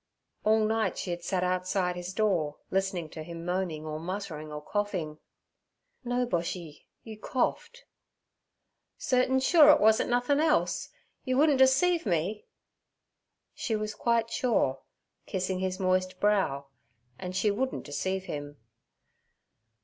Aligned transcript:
All 0.43 0.65
night 0.65 0.97
she 0.97 1.11
had 1.11 1.21
sat 1.23 1.43
outside 1.43 1.95
his 1.95 2.11
door 2.11 2.57
listening 2.71 3.07
to 3.09 3.21
him 3.21 3.45
moaning 3.45 3.85
or 3.85 3.99
muttering 3.99 4.51
or 4.51 4.59
coughing. 4.59 5.19
'No, 6.03 6.25
Boshy. 6.25 6.87
You 7.03 7.19
coughed.' 7.19 7.85
'Certain 8.97 9.39
sure 9.39 9.69
it 9.69 9.79
wuzn't 9.79 10.09
nothin' 10.09 10.39
else? 10.39 10.89
Yer 11.23 11.37
wouldn't 11.37 11.59
deceive 11.59 12.07
me?' 12.07 12.47
She 13.53 13.75
was 13.75 13.93
quite 13.93 14.31
sure, 14.31 14.79
kissing 15.27 15.59
his 15.59 15.79
moist 15.79 16.19
brow, 16.19 16.65
and 17.19 17.35
she 17.35 17.51
wouldn't 17.51 17.85
deceive 17.85 18.23
him. 18.23 18.57